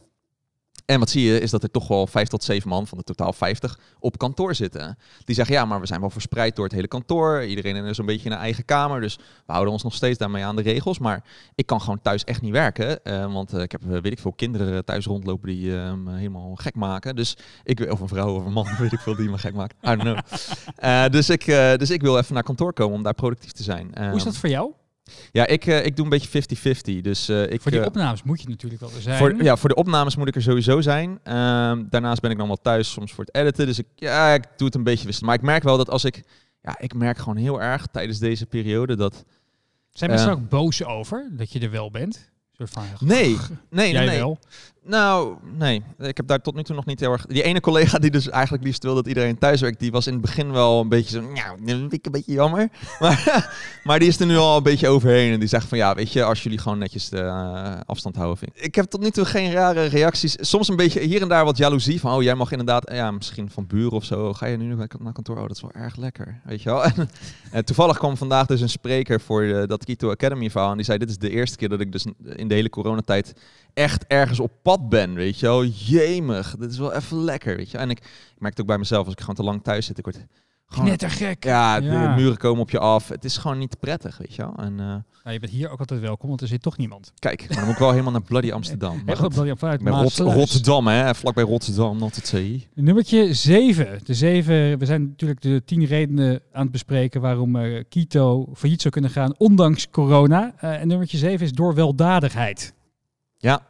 [0.87, 3.05] En wat zie je, is dat er toch wel vijf tot zeven man van de
[3.05, 4.99] totaal 50 op kantoor zitten.
[5.25, 7.45] Die zeggen, ja, maar we zijn wel verspreid door het hele kantoor.
[7.45, 9.01] Iedereen is een beetje in een eigen kamer.
[9.01, 10.99] Dus we houden ons nog steeds daarmee aan de regels.
[10.99, 13.05] Maar ik kan gewoon thuis echt niet werken.
[13.05, 16.55] eh, want eh, ik heb, eh, weet ik veel, kinderen thuis rondlopen die me helemaal
[16.55, 17.17] gek maken.
[17.17, 19.75] Dus ik of een vrouw of een man, weet ik veel, die me gek maakt.
[19.87, 20.19] I don't know.
[21.13, 21.45] Dus, ik,
[21.79, 23.87] dus ik wil even naar kantoor komen om daar productief te zijn.
[23.95, 24.73] Hoe is Ehm, dat voor jou?
[25.33, 27.01] Ja, ik, eh, ik doe een beetje 50-50.
[27.01, 27.61] Dus eh, ik...
[27.61, 29.19] Voor die eh, opnames moet je natuurlijk wel er zijn.
[29.19, 31.19] voor, ja, voor de opnames moet ik er sowieso zijn.
[31.23, 33.67] Ehm, daarnaast ben ik dan wel thuis soms voor het editen.
[33.67, 35.29] Dus ik, ja, ik doe het een beetje wisselen.
[35.29, 36.23] Maar ik merk wel dat als ik...
[36.63, 39.25] Ja, ik merk gewoon heel erg tijdens deze periode dat...
[39.91, 42.33] Zijn mensen er ook boos over dat je er wel bent?
[42.57, 43.39] Van, Nee, nee,
[43.71, 43.93] nee.
[43.93, 44.19] jij nee.
[44.19, 44.39] wel.
[44.87, 45.83] Nou, nee.
[45.99, 47.27] Ik heb daar tot nu toe nog niet heel erg...
[47.27, 49.79] Die ene collega die dus eigenlijk liefst wil dat iedereen thuis werkt...
[49.79, 51.21] die was in het begin wel een beetje zo...
[51.21, 52.69] Nou, dat vind ik een beetje jammer.
[53.01, 55.33] Maar, maar die is er nu al een beetje overheen.
[55.33, 55.79] En die zegt van...
[55.79, 58.39] Ja, weet je, als jullie gewoon netjes de eh, afstand houden...
[58.39, 58.63] Vind ik.
[58.63, 60.37] ik heb tot nu toe geen rare reacties.
[60.41, 62.01] Soms een beetje hier en daar wat jaloezie.
[62.01, 62.91] Van, oh, jij mag inderdaad...
[62.93, 64.33] Ja, misschien van buren of zo.
[64.33, 65.37] Ga je nu naar kantoor?
[65.37, 66.41] Oh, dat is wel erg lekker.
[66.45, 66.85] Weet je wel?
[67.51, 70.71] En, toevallig kwam vandaag dus een spreker voor de, dat Kito Academy verhaal.
[70.71, 73.35] En die zei, dit is de eerste keer dat ik dus in de hele coronatijd
[73.75, 75.65] echt ergens op pad ben, weet je wel.
[75.65, 77.83] Jemig, dit is wel even lekker, weet je wel.
[77.87, 78.05] En ik, ik
[78.39, 80.17] merk het ook bij mezelf, als ik gewoon te lang thuis zit, ik word
[80.67, 80.87] gewoon...
[80.87, 81.45] Knettergek.
[81.45, 82.15] Ja, de Ja.
[82.15, 83.09] muren komen op je af.
[83.09, 84.55] Het is gewoon niet prettig, weet je wel.
[84.57, 87.13] En eh, Nou, je bent hier ook altijd welkom, want er zit toch niemand.
[87.19, 88.97] kijk, maar dan moet ik wel helemaal naar bloody Amsterdam.
[88.97, 90.17] Maar Echt goed, vanuit ik ben Rot-.
[90.19, 91.15] Rotterdam, hè.
[91.15, 92.69] Vlakbij Rotterdam, not het zee.
[92.75, 93.99] Nummertje 7.
[94.05, 94.79] De zeven.
[94.79, 99.11] We zijn natuurlijk de tien redenen aan het bespreken waarom eh Quito failliet zou kunnen
[99.11, 100.55] gaan, ondanks corona.
[100.59, 102.73] Eh, en nummertje 7 is door weldadigheid.
[103.39, 103.67] Ja.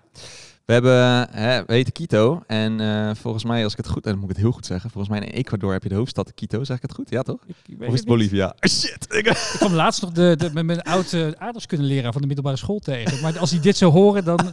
[0.65, 2.43] We hebben, hè, we heten Quito.
[2.47, 4.67] En eh, volgens mij, als ik het goed, en dan moet ik het heel goed
[4.67, 4.91] zeggen.
[4.91, 7.11] Volgens mij in Ecuador heb je de hoofdstad Quito, zeg ik het goed?
[7.11, 7.39] Ja, toch?
[7.47, 8.09] Ik, ik weet Of is het.
[8.09, 8.47] Bolivia?
[8.59, 9.07] Ah, shit!
[9.09, 12.79] Ik- Ik kwam laatst nog de, de, met mijn oude aardrijkskundeleraar van de middelbare school
[12.79, 13.21] tegen.
[13.23, 14.39] Maar als die dit zo horen, dan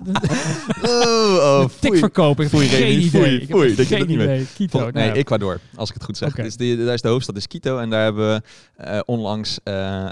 [0.81, 2.49] Oh, oh, tik verkopen.
[2.49, 3.09] Foei, geen idee.
[3.09, 4.45] foei, Ik heb foei, dat je geen dat niet idee.
[4.55, 4.71] Quito.
[4.71, 5.13] Vol- nou nee, ja.
[5.13, 6.33] Ecuador, als ik het goed zeg.
[6.35, 7.77] Dus die, daar is de hoofdstad is Quito.
[7.77, 8.41] En daar hebben we
[8.83, 10.07] eh, onlangs eh,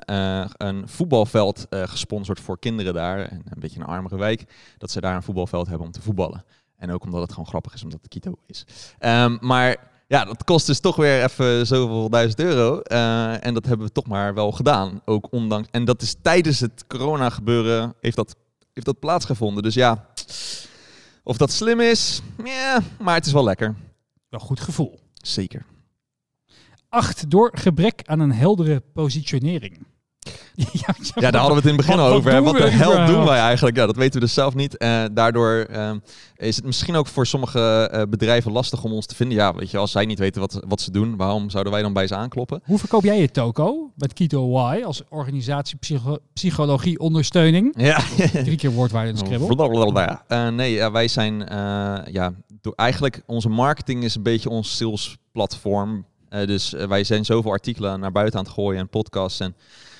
[0.57, 3.19] een voetbalveld gesponsord voor kinderen daar.
[3.25, 4.43] En een beetje een armere wijk.
[4.77, 6.43] Dat ze daar een voetbalveld hebben om te voetballen.
[6.77, 8.65] En ook omdat het gewoon grappig is, omdat het Quito is.
[8.99, 12.79] Ehm, maar ja, dat kost dus toch weer even zoveel duizend euro.
[12.79, 15.01] Eh, en dat hebben we toch maar wel gedaan.
[15.05, 15.67] Ook ondanks.
[15.71, 18.35] En dat is tijdens het corona gebeuren heeft dat,
[18.73, 19.63] heeft dat plaatsgevonden.
[19.63, 20.05] Dus ja,
[21.23, 23.75] of dat slim is, ja, maar het is wel lekker.
[24.29, 24.99] Wel goed gevoel.
[25.13, 25.65] Zeker.
[26.89, 27.29] 8.
[27.29, 29.85] Door gebrek aan een heldere positionering.
[30.55, 32.43] Ja, Ja, daar hadden we het in het begin Wat- al over.
[32.43, 33.11] Wat de hel überhaupt?
[33.11, 33.77] doen wij eigenlijk?
[33.77, 34.77] Ja, dat weten we dus zelf niet.
[34.77, 35.99] Eh, daardoor ehm,
[36.35, 39.37] is het misschien ook voor sommige eh, bedrijven lastig om ons te vinden.
[39.37, 41.93] Ja, weet je, als zij niet weten wat, wat ze doen, waarom zouden wij dan
[41.93, 42.61] bij ze aankloppen?
[42.65, 47.73] Hoe verkoop jij je toko met Quito Y als organisatie psycho psychologie ondersteuning?
[47.77, 47.99] Ja.
[48.43, 49.55] Drie keer woordwaarde in de scribbel.
[49.55, 50.23] Blablabla.
[50.27, 51.37] Eh, nee, ja, wij zijn
[52.11, 56.05] ja, door, eigenlijk onze marketing is een beetje ons sales platform.
[56.29, 59.55] Dus wij zijn zoveel artikelen naar buiten aan het gooien en podcasts en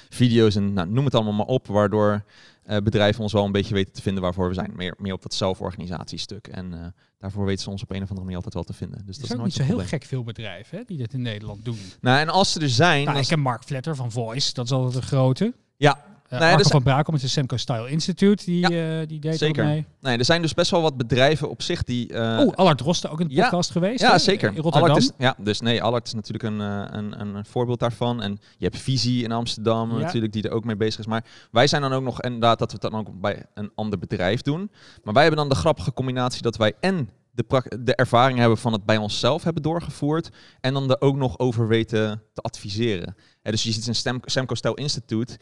[0.10, 2.24] video's en nou, noem het allemaal maar op, waardoor
[2.64, 4.72] eh, bedrijven ons wel een beetje weten te vinden waarvoor we zijn.
[4.76, 6.48] Meer, meer op dat zelforganisatiestuk.
[6.48, 9.06] En eh, daarvoor weten ze ons op een of andere manier altijd wel te vinden.
[9.06, 11.14] Dus Er dat is ook nooit niet zo heel gek veel bedrijven hè, die dit
[11.14, 11.80] in Nederland doen.
[12.02, 14.72] Nou, en als ze er zijn, Nou, ik ken Mark Vletter van Voice, dat is
[14.72, 15.54] altijd een grote.
[15.78, 16.04] Ja.
[16.34, 19.38] Uh, Nee, dus- van Brakel met de Semco Style Institute, die, Ja, eh, die deed
[19.38, 19.64] zeker.
[19.64, 19.86] ook mee.
[20.02, 22.14] nee, er zijn dus best wel wat bedrijven op zich die.
[22.14, 23.44] eh, oh, Allard Drosten ook in de ja.
[23.44, 24.02] podcast geweest.
[24.02, 24.50] Ja, zeker.
[24.50, 24.90] In Rotterdam.
[24.90, 28.22] Allard is, ja, dus nee, Allard is natuurlijk een, een, een, een voorbeeld daarvan.
[28.22, 29.98] En je hebt Visie in Amsterdam Ja.
[29.98, 31.08] natuurlijk, die er ook mee bezig is.
[31.08, 34.00] Maar wij zijn dan ook nog inderdaad dat we het dan ook bij een ander
[34.00, 34.72] bedrijf doen.
[35.04, 38.74] Maar wij hebben dan de grappige combinatie dat wij en de, de ervaring hebben van
[38.74, 40.30] het bij onszelf hebben doorgevoerd.
[40.62, 43.16] En dan er ook nog over weten te adviseren.
[43.42, 45.38] Dus je ziet een Semco Style Institute.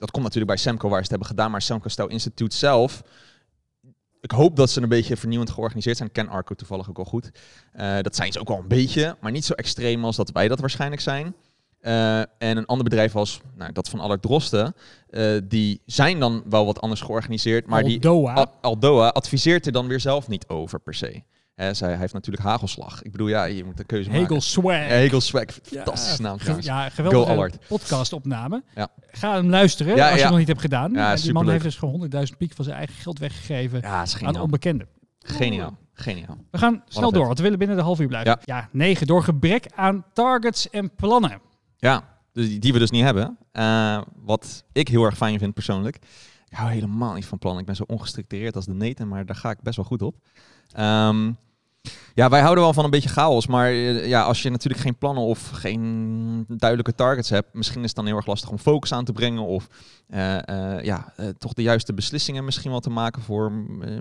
[0.00, 1.50] Dat komt natuurlijk bij Semco waar ze het hebben gedaan.
[1.50, 3.02] Maar Semco Style Institute zelf
[4.20, 6.08] ik hoop dat ze een beetje vernieuwend georganiseerd zijn.
[6.08, 7.30] Ik ken Arco toevallig ook wel goed.
[7.72, 10.48] Eh, dat zijn ze ook wel een beetje, maar niet zo extreem als dat wij
[10.48, 11.34] dat waarschijnlijk zijn.
[11.80, 14.74] Eh, en een ander bedrijf als nou, dat van Allard Drosten,
[15.10, 18.34] eh, die zijn dan wel wat anders georganiseerd, maar die Aldoa.
[18.34, 21.22] Al- Aldoa adviseert er dan weer zelf niet over per se.
[21.60, 23.02] Hè, zij, hij heeft natuurlijk hagelslag.
[23.02, 24.42] Ik bedoel, ja, je moet een keuze Hegel maken.
[24.42, 24.74] Swag.
[24.74, 26.66] Hegel Swag, Ja, fantastische naam trouwens.
[26.66, 28.62] Ja, geweldige podcastopname.
[28.74, 28.88] Ja.
[29.10, 30.92] Ga hem luisteren Ja, als je het nog niet hebt gedaan.
[30.92, 34.88] Ja, die man heeft dus gewoon 100.000 piek van zijn eigen geld weggegeven aan onbekenden.
[35.18, 36.36] Geniaal, geniaal.
[36.50, 38.38] We gaan snel door, want we willen binnen de half uur blijven.
[38.44, 39.06] Ja, negen.
[39.06, 41.40] Door gebrek aan targets en plannen.
[41.76, 43.38] Ja, dus die, die we dus niet hebben.
[43.52, 45.96] Eh, wat ik heel erg fijn vind persoonlijk.
[46.48, 47.60] Ik hou helemaal niet van plannen.
[47.60, 50.16] Ik ben zo ongestructureerd als de neten, maar daar ga ik best wel goed op.
[50.72, 51.32] Ehm,
[52.14, 53.46] ja, wij houden wel van een beetje chaos.
[53.46, 57.86] Maar eh, ja, als je natuurlijk geen plannen of geen duidelijke targets hebt, misschien is
[57.86, 59.42] het dan heel erg lastig om focus aan te brengen.
[59.42, 59.66] Of
[60.06, 63.52] eh, eh, ja, toch de juiste beslissingen misschien wel te maken voor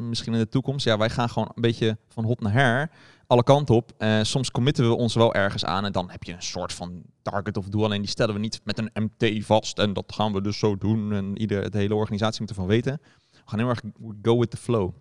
[0.02, 0.86] misschien in de toekomst.
[0.86, 2.92] Ja, wij gaan gewoon een beetje van hop naar her
[3.28, 3.92] alle kanten op.
[4.22, 7.58] Soms committen we ons wel ergens aan en dan heb je een soort van target
[7.58, 7.84] of doel.
[7.84, 10.78] Alleen die stellen we niet met een MT vast en dat gaan we dus zo
[10.78, 11.13] doen.
[11.13, 13.02] En ieder, de hele organisatie moet ervan weten.
[13.32, 13.82] We gaan heel erg
[14.22, 14.94] go with the flow.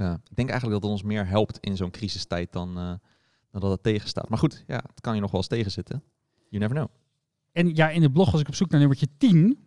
[0.00, 2.92] Ik denk eigenlijk dat het ons meer helpt in zo'n crisistijd dan, eh,
[3.50, 4.28] dan dat het tegenstaat.
[4.28, 6.02] Maar goed, ja, het kan je nog wel eens tegenzitten.
[6.48, 6.88] You never know.
[7.52, 9.66] En ja, in de blog was ik op zoek naar nummertje 10.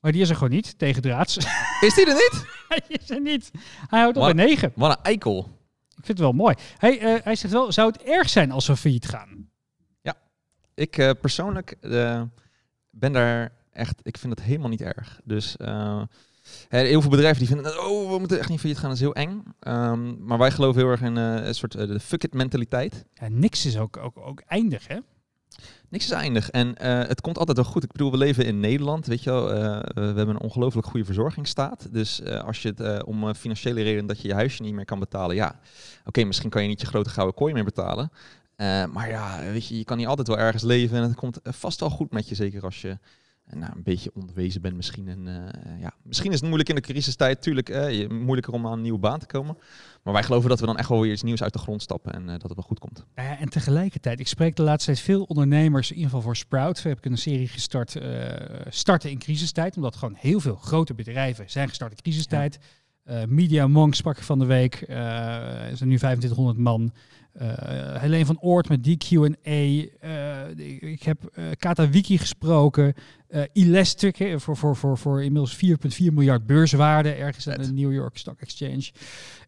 [0.00, 1.36] Maar die is er gewoon niet, tegen draads.
[1.86, 2.44] Is die er niet?
[2.68, 3.50] Hij is er niet.
[3.86, 4.72] Hij houdt op bij 9.
[4.74, 5.38] Wat een eikel.
[5.88, 6.54] Ik vind het wel mooi.
[6.76, 9.48] Hij, eh, hij zegt wel, zou het erg zijn als we failliet gaan?
[10.74, 11.76] Ik eh, persoonlijk
[12.90, 15.20] ben daar echt, ik vind het helemaal niet erg.
[15.24, 15.56] Dus
[16.68, 19.14] heel veel bedrijven die vinden, oh, we moeten echt niet failliet gaan, dat is heel
[19.14, 19.42] eng.
[19.60, 23.04] Ehm, maar wij geloven heel erg in eh, een soort eh, de fuck it mentaliteit.
[23.14, 24.96] Ja, niks is ook, ook, ook eindig, hè?
[25.88, 27.84] Niks is eindig en eh, het komt altijd wel goed.
[27.84, 29.52] Ik bedoel, we leven in Nederland, weet je wel.
[29.52, 31.88] eh, we hebben een ongelooflijk goede verzorgingsstaat.
[31.92, 34.74] Dus eh, als je het eh, om eh, financiële reden dat je je huisje niet
[34.74, 35.60] meer kan betalen, ja,
[36.04, 38.10] oké, misschien kan je niet je grote gouden kooi meer betalen.
[38.56, 41.42] Eh, maar ja, weet je, je kan niet altijd wel ergens leven en het komt
[41.42, 42.96] eh, vast wel goed met je, zeker als je eh,
[43.54, 45.08] nou, een beetje onderwezen bent misschien.
[45.08, 48.72] En, eh, ja, misschien is het moeilijk in de crisistijd, tuurlijk, eh, moeilijker om aan
[48.72, 49.56] een nieuwe baan te komen.
[50.02, 52.12] Maar wij geloven dat we dan echt wel weer iets nieuws uit de grond stappen
[52.12, 53.04] en eh, dat het wel goed komt.
[53.14, 56.82] Ja, en tegelijkertijd, ik spreek de laatste tijd veel ondernemers, in ieder geval voor Sprout.
[56.82, 58.28] We hebben een serie gestart, eh,
[58.68, 62.58] starten in crisistijd, omdat gewoon heel veel grote bedrijven zijn gestart in crisistijd.
[63.04, 64.96] Eh, Media Monk sprak van de week, eh,
[65.70, 66.92] er zijn nu 2500 man.
[67.32, 69.50] Eh Helene van Oort met DQ&A.
[69.50, 72.94] Eh, ik heb eh Kata Wiki gesproken.
[73.28, 75.60] Eh Elastic voor, voor, voor, voor inmiddels 4,4
[76.12, 78.90] miljard beurswaarde ergens aan de New York Stock Exchange.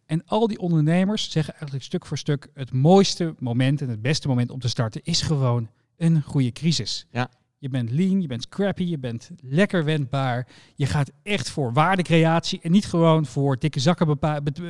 [0.05, 4.27] En al die ondernemers zeggen eigenlijk stuk voor stuk: het mooiste moment en het beste
[4.27, 7.05] moment om te starten is gewoon een goede crisis.
[7.11, 7.29] Ja.
[7.63, 10.47] Je bent lean, je bent scrappy, je bent lekker wendbaar.
[10.75, 14.63] Je gaat echt voor waardecreatie en niet gewoon voor dikke zakken, bepa- eh,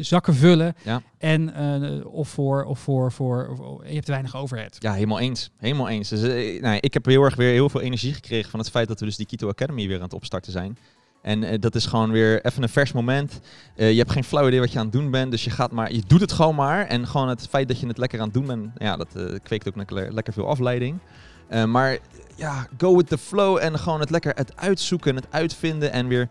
[0.00, 0.74] zakken vullen.
[0.84, 1.02] Ja.
[1.18, 4.76] En, eh, of voor, of voor, voor of- je hebt weinig overhead.
[4.78, 5.50] Ja, helemaal eens.
[5.56, 6.08] Helemaal eens.
[6.08, 8.88] Dus, eh, nou, ik heb heel erg weer heel veel energie gekregen van het feit
[8.88, 10.78] dat we dus die Kito Academy weer aan het opstarten zijn.
[11.22, 13.40] En dat is gewoon weer even een vers moment.
[13.76, 15.30] Je hebt geen flauw idee wat je aan het doen bent.
[15.30, 16.86] Dus je gaat maar, je doet het gewoon maar.
[16.86, 19.08] En gewoon het feit dat je het lekker aan het doen bent, ja, dat
[19.42, 20.98] kweekt ook lekker, lekker veel afleiding.
[21.48, 21.98] Eh, maar
[22.34, 26.28] ja, go with the flow en gewoon het lekker het uitzoeken, het uitvinden en weer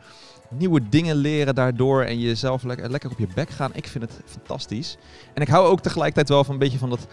[0.49, 3.71] nieuwe dingen leren daardoor en jezelf lekker, lekker op je bek gaan.
[3.73, 4.97] Ik vind het fantastisch.
[5.33, 7.07] En ik hou ook tegelijkertijd wel van een beetje van dat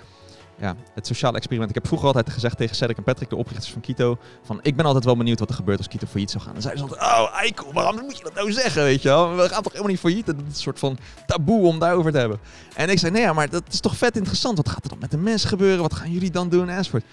[0.59, 1.71] ja, het sociale experiment.
[1.71, 4.77] Ik heb vroeger altijd gezegd tegen Cedric en Patrick, de oprichters van Kito, van ik
[4.77, 6.53] ben altijd wel benieuwd wat er gebeurt als Kito failliet zou gaan.
[6.53, 9.37] Dan zeiden ze altijd, oh eikel, waarom moet je dat nou zeggen, weet je wel?
[9.37, 10.27] We gaan toch helemaal niet failliet?
[10.27, 12.39] Dat is een soort van taboe om daarover te hebben.
[12.75, 14.57] En ik zei, nee, ja, maar dat is toch vet interessant.
[14.57, 15.83] Wat gaat er dan met de mensen gebeuren?
[15.83, 16.69] Wat gaan jullie dan doen?
[16.69, 17.05] Enzovoort.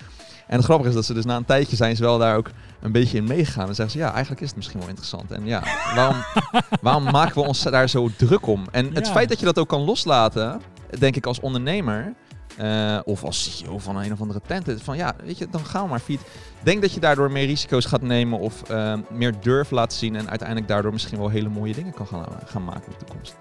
[0.50, 2.50] En het grappige is dat ze dus na een tijdje zijn ze wel daar ook
[2.82, 3.68] een beetje in meegegaan.
[3.68, 5.32] En zeggen ze, ja, eigenlijk is het misschien wel interessant.
[5.32, 5.64] En ja,
[5.96, 6.16] waarom,
[6.82, 8.64] waarom maken we ons daar zo druk om?
[8.72, 9.12] En het Ja.
[9.12, 10.62] feit dat je dat ook kan loslaten,
[11.00, 12.14] denk ik als ondernemer,
[12.58, 14.82] eh, of als CEO van een of andere tent.
[14.84, 16.22] Van ja, weet je, dan ga maar fiet.
[16.64, 20.16] Denk dat je daardoor meer risico's gaat nemen of eh, meer durf laat zien.
[20.16, 23.36] En uiteindelijk daardoor misschien wel hele mooie dingen kan gaan, gaan maken in de toekomst.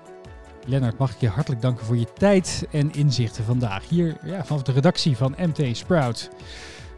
[0.66, 3.88] Lennart, mag ik je hartelijk danken voor je tijd en inzichten vandaag.
[3.88, 6.30] Hier ja, vanaf de redactie van MT Sprout.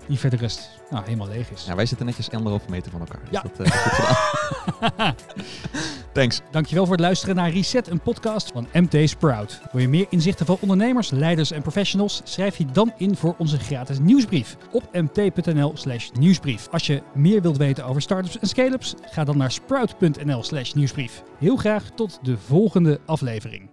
[0.08, 1.64] Die verder rest nou, helemaal leeg is.
[1.64, 3.20] Ja, wij zitten netjes anderhalve meter van elkaar.
[3.20, 3.42] Dus Ja.
[3.56, 5.14] dat, is goed gedaan.
[6.12, 6.40] Thanks.
[6.50, 9.60] Dankjewel voor het luisteren naar Reset, een podcast van MT Sprout.
[9.72, 12.20] Wil je meer inzichten van ondernemers, leiders en professionals?
[12.24, 16.68] Schrijf je dan in voor onze gratis nieuwsbrief op mt.nl slash nieuwsbrief.
[16.70, 21.22] Als je meer wilt weten over startups en scale-ups, ga dan naar sprout.nl slash nieuwsbrief.
[21.38, 23.70] Heel graag tot de volgende aflevering.